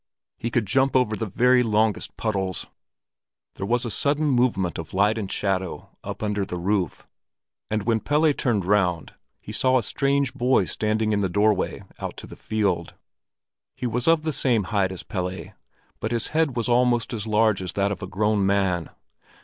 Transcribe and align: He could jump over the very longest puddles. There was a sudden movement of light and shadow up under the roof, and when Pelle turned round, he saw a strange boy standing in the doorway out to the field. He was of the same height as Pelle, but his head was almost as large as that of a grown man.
He 0.39 0.49
could 0.49 0.65
jump 0.65 0.95
over 0.95 1.15
the 1.15 1.27
very 1.27 1.61
longest 1.61 2.17
puddles. 2.17 2.65
There 3.53 3.67
was 3.67 3.85
a 3.85 3.91
sudden 3.91 4.25
movement 4.25 4.79
of 4.79 4.95
light 4.95 5.15
and 5.15 5.31
shadow 5.31 5.89
up 6.03 6.23
under 6.23 6.43
the 6.43 6.57
roof, 6.57 7.05
and 7.69 7.83
when 7.83 7.99
Pelle 7.99 8.33
turned 8.33 8.65
round, 8.65 9.13
he 9.39 9.51
saw 9.51 9.77
a 9.77 9.83
strange 9.83 10.33
boy 10.33 10.65
standing 10.65 11.13
in 11.13 11.19
the 11.19 11.29
doorway 11.29 11.83
out 11.99 12.17
to 12.17 12.25
the 12.25 12.35
field. 12.35 12.95
He 13.75 13.85
was 13.85 14.07
of 14.07 14.23
the 14.23 14.33
same 14.33 14.63
height 14.73 14.91
as 14.91 15.03
Pelle, 15.03 15.51
but 15.99 16.11
his 16.11 16.29
head 16.29 16.55
was 16.55 16.67
almost 16.67 17.13
as 17.13 17.27
large 17.27 17.61
as 17.61 17.73
that 17.73 17.91
of 17.91 18.01
a 18.01 18.07
grown 18.07 18.43
man. 18.43 18.89